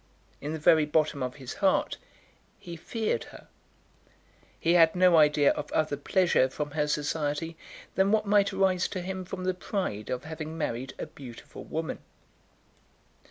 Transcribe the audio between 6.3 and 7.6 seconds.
from her society